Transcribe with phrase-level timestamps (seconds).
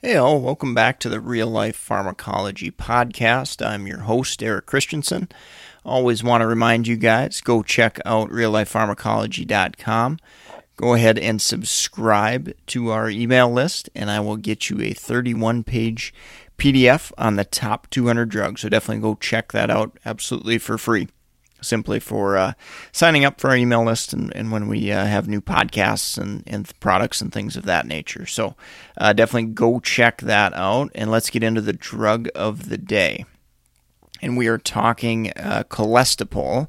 [0.00, 3.66] Hey, all, welcome back to the Real Life Pharmacology Podcast.
[3.66, 5.28] I'm your host, Eric Christensen.
[5.84, 10.18] Always want to remind you guys go check out reallifepharmacology.com.
[10.76, 15.64] Go ahead and subscribe to our email list, and I will get you a 31
[15.64, 16.14] page
[16.58, 18.60] PDF on the top 200 drugs.
[18.60, 21.08] So definitely go check that out absolutely for free
[21.60, 22.52] simply for uh,
[22.92, 26.42] signing up for our email list and, and when we uh, have new podcasts and,
[26.46, 28.26] and products and things of that nature.
[28.26, 28.54] So
[28.96, 30.90] uh, definitely go check that out.
[30.94, 33.24] And let's get into the drug of the day.
[34.20, 36.66] And we are talking uh.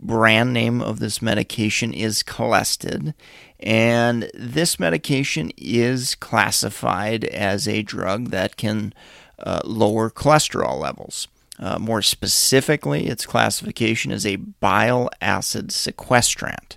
[0.00, 3.14] Brand name of this medication is Colestid.
[3.60, 8.92] And this medication is classified as a drug that can
[9.38, 11.28] uh, lower cholesterol levels.
[11.62, 16.76] Uh, more specifically, its classification is a bile acid sequestrant.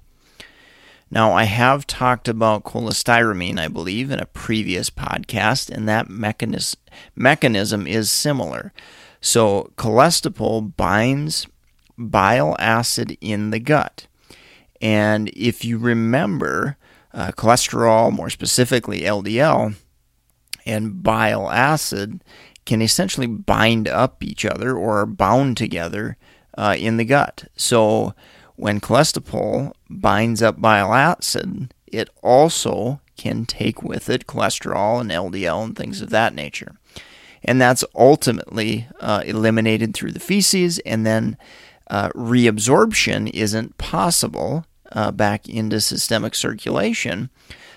[1.10, 6.80] Now, I have talked about cholestyramine, I believe, in a previous podcast, and that mechanism,
[7.16, 8.74] mechanism is similar.
[9.22, 11.48] So, Colestipol binds
[11.98, 14.06] bile acid in the gut.
[14.82, 16.78] And if you remember,
[17.12, 19.74] uh, cholesterol, more specifically LDL,
[20.64, 22.22] and bile acid
[22.66, 26.18] can essentially bind up each other or are bound together
[26.58, 27.46] uh, in the gut.
[27.56, 28.14] So
[28.56, 35.64] when Colestipol binds up bile acid, it also can take with it cholesterol and LDL
[35.64, 36.76] and things of that nature.
[37.44, 41.38] And that's ultimately uh, eliminated through the feces, and then
[41.90, 47.30] uh, reabsorption isn't possible uh, back into systemic circulation.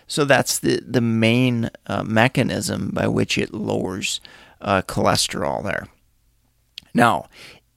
[0.06, 4.22] So that's the, the main uh, mechanism by which it lowers
[4.60, 5.86] uh, cholesterol there.
[6.94, 7.28] Now,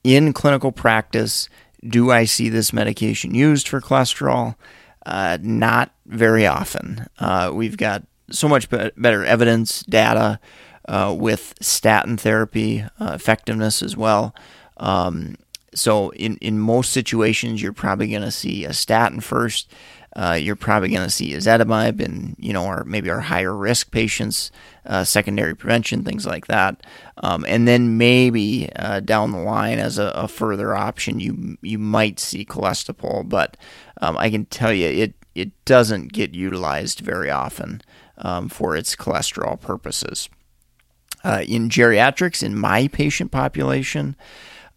[0.04, 1.48] in clinical practice,
[1.86, 4.56] do I see this medication used for cholesterol?
[5.04, 7.06] Uh, not very often.
[7.18, 10.40] Uh, we've got so much better evidence, data
[10.88, 14.34] uh, with statin therapy uh, effectiveness as well.
[14.78, 15.36] Um,
[15.74, 19.72] so, in, in most situations, you're probably going to see a statin first.
[20.14, 23.90] Uh, you're probably going to see ezetimibe in, you know, or maybe our higher risk
[23.90, 24.50] patients,
[24.84, 26.84] uh, secondary prevention, things like that.
[27.18, 31.78] Um, and then maybe uh, down the line as a, a, further option, you you
[31.78, 33.56] might see Colestipol, but
[34.02, 37.80] um, I can tell you it it doesn't get utilized very often
[38.18, 40.28] um, for its cholesterol purposes.
[41.24, 44.16] Uh, in geriatrics, in my patient population,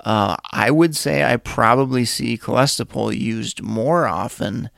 [0.01, 4.69] uh, I would say I probably see Colestipol used more often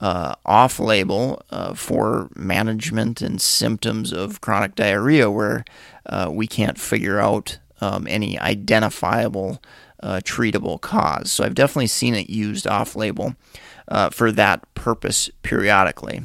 [0.00, 5.64] uh, off label uh, for management and symptoms of chronic diarrhea where
[6.06, 9.62] uh, we can't figure out um, any identifiable
[10.02, 11.32] uh, treatable cause.
[11.32, 13.34] So I've definitely seen it used off label
[13.88, 16.22] uh, for that purpose periodically,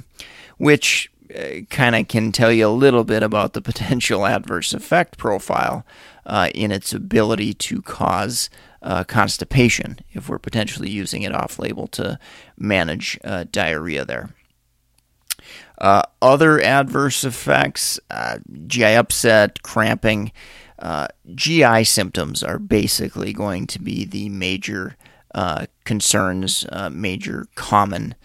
[0.58, 5.18] which uh, kind of can tell you a little bit about the potential adverse effect
[5.18, 5.86] profile
[6.54, 8.50] in its ability to cause
[8.82, 12.20] uh, constipation if we're potentially using it off label to
[12.58, 14.30] manage uh, diarrhea there.
[15.78, 18.38] Uh, other adverse effects uh,
[18.68, 20.32] GI upset, cramping,
[20.78, 24.96] uh, GI symptoms are basically going to be the major
[25.34, 28.16] uh, concerns, major common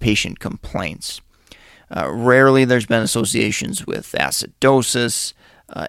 [0.00, 1.20] patient complaints.
[1.90, 5.32] rarely there's been associations with acidosis,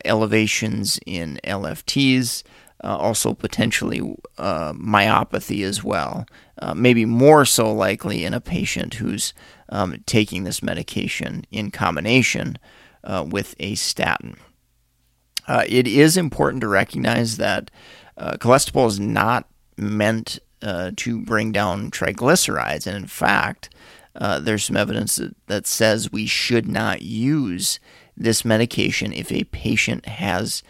[0.03, 2.43] elevations in LFTs,
[2.83, 4.01] uh, also potentially
[4.37, 6.25] uh, myopathy as well.
[6.59, 9.33] Uh, maybe more so likely in a patient who's
[9.69, 12.57] um, taking this medication in combination
[13.03, 14.37] uh, with a statin.
[15.47, 17.69] Uh, it is important to recognize that
[18.17, 19.47] uh, Colestipol is not
[19.77, 20.39] meant
[20.95, 23.69] to bring down triglycerides, and in fact,
[24.15, 27.79] there's some evidence that, that says we should not use
[28.17, 30.63] this medication if a patient has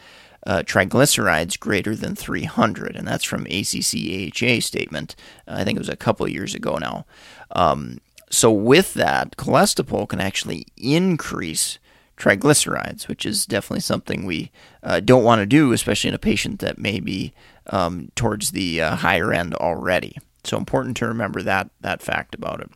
[0.46, 3.96] uh, triglycerides greater than 300, and that's from ACC
[4.36, 5.16] AHA statement.
[5.48, 7.06] I think it was a couple years ago now.
[7.52, 8.00] Um,
[8.30, 11.80] so with that, Colestipol can actually increase
[12.18, 14.52] triglycerides, which is definitely something we
[14.84, 17.34] uh, don't want to do, especially in a patient that may be
[17.68, 20.18] um, towards the uh, higher end already.
[20.44, 22.70] So important to remember that that fact about it.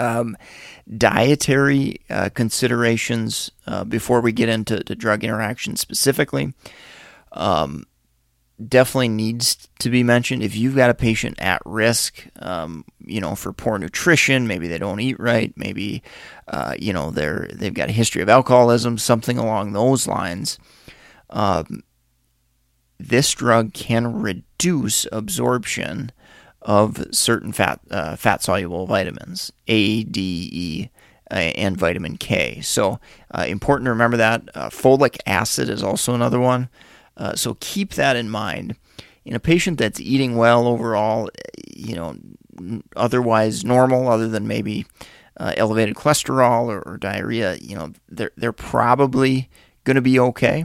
[0.00, 0.36] Um,
[0.96, 6.54] dietary uh, considerations uh, before we get into drug interactions specifically.
[7.32, 7.84] Um,
[8.68, 10.42] definitely needs to be mentioned.
[10.42, 14.78] If you've got a patient at risk, um, you know, for poor nutrition, maybe they
[14.78, 16.02] don't eat right, maybe,
[16.48, 20.58] uh, you know, they're they've got a history of alcoholism, something along those lines.
[21.30, 21.82] Um,
[22.98, 26.12] this drug can reduce absorption
[26.62, 30.90] of certain fat uh, fat soluble vitamins, A, D, E,
[31.30, 32.60] uh, and vitamin K.
[32.60, 34.42] So uh, important to remember that.
[34.54, 36.68] Uh, folic acid is also another one.
[37.16, 38.76] Uh, so keep that in mind.
[39.24, 41.30] In a patient that's eating well overall,
[41.74, 42.16] you know,
[42.96, 44.86] otherwise normal, other than maybe
[45.38, 49.48] uh, elevated cholesterol or, or, diarrhea, you know, they're they're probably
[49.84, 50.64] going to be okay.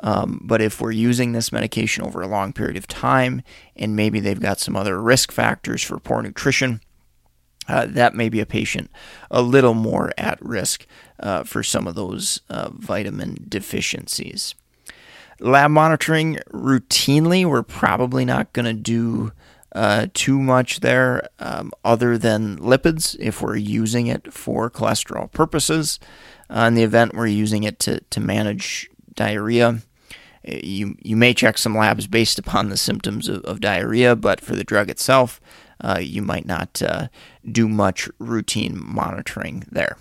[0.00, 3.42] Um, but if we're using this medication over a long period of time,
[3.76, 6.80] and maybe they've got some other risk factors for poor nutrition,
[7.68, 8.90] uh, that may be a patient
[9.30, 10.86] a little more at risk
[11.20, 14.54] uh, for some of those uh, vitamin deficiencies.
[15.40, 19.32] Lab monitoring routinely, we're probably not going to do
[19.74, 25.98] uh, too much there um, other than lipids if we're using it for cholesterol purposes.
[26.48, 29.80] Uh, in the event we're using it to, to manage diarrhea,
[30.44, 34.54] you, you may check some labs based upon the symptoms of, of diarrhea, but for
[34.54, 35.40] the drug itself,
[35.80, 37.08] uh, you might not uh,
[37.50, 39.96] do much routine monitoring there.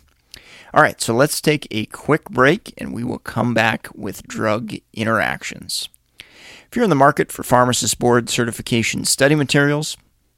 [0.73, 4.73] All right, so let's take a quick break and we will come back with drug
[4.93, 5.87] interactions.
[6.19, 9.95] If you're in the market for pharmacist board certification study materials,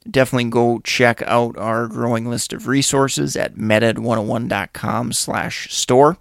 [0.08, 6.18] definitely go check out our growing list of resources at meded101.com slash store.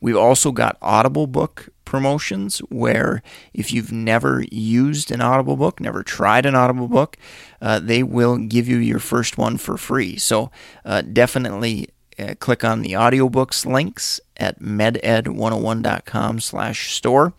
[0.00, 6.02] We've also got Audible book promotions where if you've never used an Audible book, never
[6.02, 7.16] tried an Audible book,
[7.60, 10.16] uh, they will give you your first one for free.
[10.16, 10.50] So
[10.84, 11.88] uh, definitely
[12.18, 17.34] uh, click on the audiobooks links at meded101.com slash store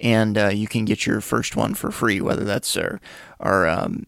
[0.00, 3.00] and uh, you can get your first one for free whether that's our,
[3.40, 4.04] our um,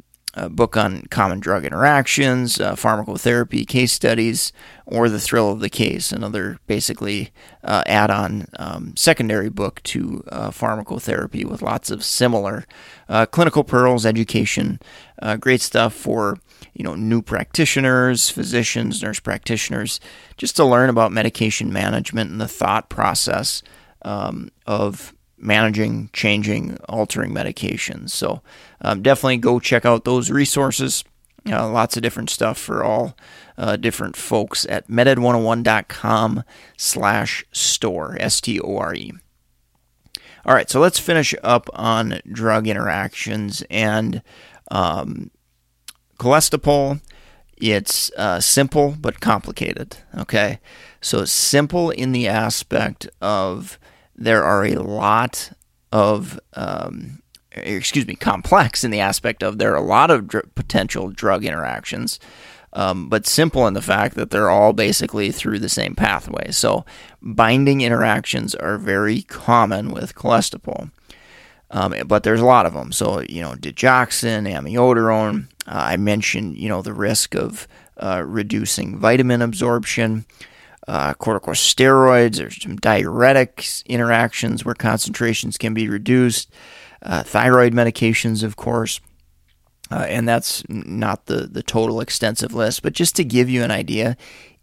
[0.48, 4.52] book on common drug interactions uh, pharmacotherapy case studies
[4.84, 7.30] or the thrill of the case another basically
[7.64, 12.64] uh, add-on um, secondary book to uh, pharmacotherapy with lots of similar
[13.08, 14.78] uh, clinical pearls education
[15.40, 16.38] great stuff for
[16.76, 19.98] you know, new practitioners, physicians, nurse practitioners,
[20.36, 23.62] just to learn about medication management and the thought process
[24.02, 28.10] um, of managing, changing, altering medications.
[28.10, 28.42] So
[28.80, 31.04] um, definitely go check out those resources.
[31.48, 33.16] Uh, lots of different stuff for all
[33.56, 36.42] uh, different folks at meded101.com
[36.76, 39.12] slash store, S-T-O-R-E.
[40.44, 44.22] All right, so let's finish up on drug interactions and
[44.70, 45.30] um,
[46.18, 47.00] Colestipol,
[47.56, 49.96] it's uh, simple but complicated.
[50.16, 50.60] Okay,
[51.00, 53.78] so simple in the aspect of
[54.16, 55.52] there are a lot
[55.92, 57.22] of, um,
[57.52, 61.44] excuse me, complex in the aspect of there are a lot of dr- potential drug
[61.44, 62.18] interactions.
[62.72, 66.50] Um, but simple in the fact that they're all basically through the same pathway.
[66.50, 66.84] So,
[67.22, 70.90] binding interactions are very common with Colestipol.
[71.70, 72.92] Um, but there's a lot of them.
[72.92, 75.48] So, you know, digoxin, amiodarone.
[75.66, 77.66] Uh, I mentioned, you know, the risk of
[77.96, 80.26] uh, reducing vitamin absorption.
[80.88, 86.50] Uh, corticosteroids, there's some diuretics interactions where concentrations can be reduced.
[87.02, 89.00] Uh, thyroid medications, of course.
[89.90, 93.70] Uh, and that's not the, the total extensive list, but just to give you an
[93.70, 94.16] idea,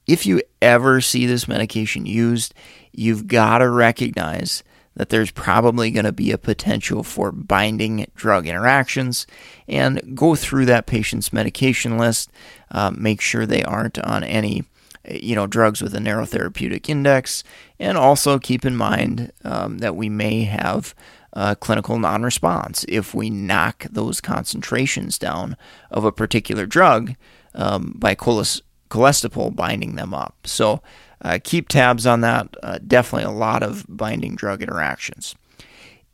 [0.06, 2.54] if you ever see this medication used,
[2.92, 4.64] you've got to recognize
[4.96, 9.26] that there's probably going to be a potential for binding drug interactions
[9.68, 12.32] and go through that patient's medication list,
[12.72, 14.64] uh, make sure they aren't on any
[15.10, 17.44] you know drugs with a narrow therapeutic index,
[17.80, 20.96] and also keep in mind um, that we may have
[21.34, 25.58] uh, clinical non-response if we knock those concentrations down
[25.92, 27.16] of a particular drug
[27.56, 30.36] um, by Colestipol binding them up.
[30.46, 30.82] So
[31.22, 32.48] uh, keep tabs on that.
[32.62, 35.36] Uh, definitely a lot of binding drug interactions.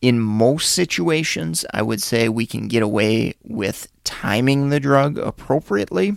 [0.02, 6.16] In most situations, I would say we can get away with timing the drug appropriately.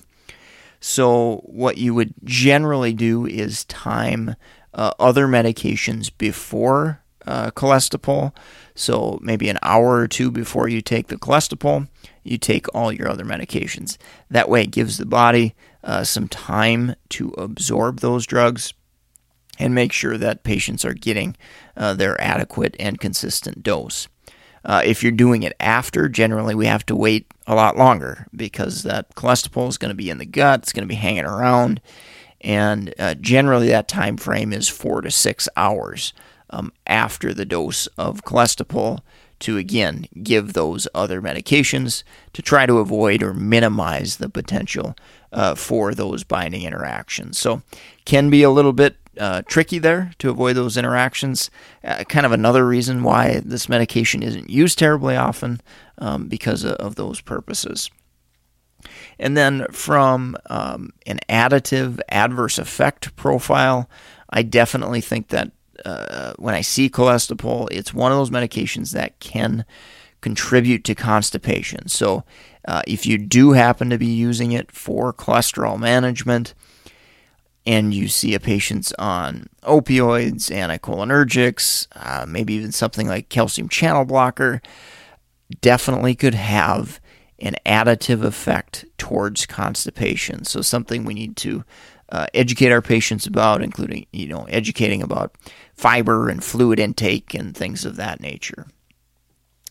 [0.85, 4.35] So, what you would generally do is time
[4.75, 8.35] uh, other medications before uh.
[8.75, 11.87] So, maybe an hour or two before you take the Colestipol,
[12.25, 13.97] you take all your other medications.
[14.29, 18.75] That way, it gives the body uh, some time to absorb those drugs
[19.61, 21.37] and make sure that patients are getting
[21.77, 24.09] uh, their adequate and consistent dose.
[24.65, 28.83] Uh, if you're doing it after, generally we have to wait a lot longer because
[28.85, 31.81] that Colestipol is going to be in the gut, it's going to be hanging around,
[32.41, 36.13] and uh, generally that time frame is four to six hours
[36.51, 39.01] um, after the dose of Colestipol
[39.41, 44.95] to again give those other medications to try to avoid or minimize the potential
[45.33, 47.39] uh, for those binding interactions.
[47.39, 47.63] So,
[48.05, 51.51] can be a little bit uh, tricky there to avoid those interactions.
[51.85, 55.61] Uh, kind of another reason why this medication isn't used terribly often
[55.99, 57.91] um, because of, of, those purposes.
[59.19, 63.89] And then from um, an additive adverse effect profile,
[64.31, 65.53] I definitely think that
[65.85, 69.65] uh, when I see Colestipol, it's one of those medications that can
[70.21, 71.89] contribute to constipation.
[71.89, 72.25] So,
[72.67, 76.55] uh, if you do happen to be using it for cholesterol management,
[77.65, 84.05] and you see a patient's on opioids, anticholinergics, uh, maybe even something like calcium channel
[84.05, 84.61] blocker,
[85.61, 87.01] definitely could have
[87.39, 90.45] an additive effect towards constipation.
[90.45, 91.65] So something we need to
[92.09, 95.35] uh, educate our patients about, including you know educating about
[95.75, 98.67] fiber and fluid intake and things of that nature.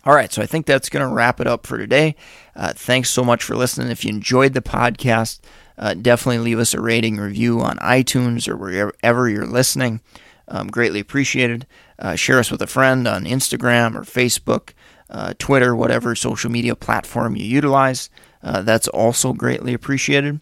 [0.03, 2.15] All right, so I think that's going to wrap it up for today.
[2.55, 3.91] Uh, thanks so much for listening.
[3.91, 5.39] If you enjoyed the podcast,
[5.77, 10.01] uh, definitely leave us a rating review on iTunes or wherever you're listening.
[10.47, 11.65] Um, greatly appreciated.
[11.97, 14.73] Uh, share us with a friend on Instagram or Facebook,
[15.09, 18.09] uh, Twitter, whatever social media platform you utilize.
[18.43, 20.41] Uh, that's also greatly appreciated.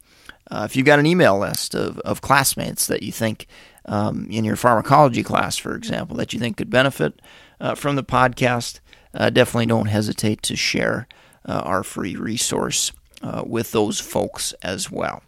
[0.50, 3.46] Uh, if you've got an email list of, of classmates that you think
[3.86, 7.22] um, in your pharmacology class, for example, that you think could benefit
[7.60, 8.80] uh, from the podcast,
[9.14, 11.08] definitely don't hesitate to share
[11.46, 15.24] our free resource uh, with those folks as well.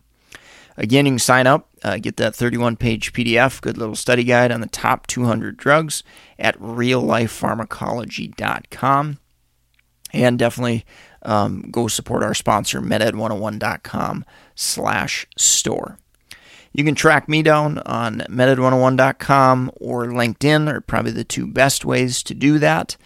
[0.77, 4.51] Again, you can sign up, uh, get that 31 page PDF, good little study guide
[4.51, 6.03] on the top 200 drugs
[6.39, 9.17] at reallifepharmacology.com.
[10.13, 10.85] And definitely
[11.21, 15.97] um, go support our sponsor, meded101.com slash store.
[16.73, 22.23] You can track me down on meded101.com or LinkedIn are probably the two best ways
[22.23, 22.97] to do that.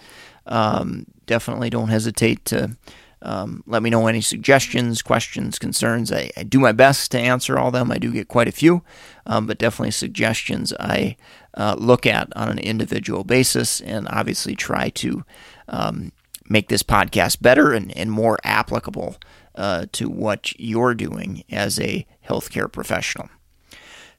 [0.46, 2.78] Um, definitely don't hesitate to
[3.22, 6.12] um, let me know any suggestions, questions, concerns.
[6.12, 7.92] I, I, do my best to answer all them.
[7.92, 8.84] I do get quite a few,
[9.26, 11.18] um, but definitely suggestions I
[11.56, 15.24] uh, look at on an individual basis and obviously try to
[15.68, 16.12] um,
[16.50, 19.18] make this podcast better and, and more applicable
[19.56, 23.30] uh, to what you're doing as a healthcare professional.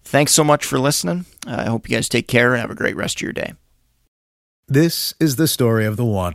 [0.03, 1.27] Thanks so much for listening.
[1.47, 3.55] I hope you guys take care and have a great rest of your day.
[4.69, 6.35] This is the story of the one.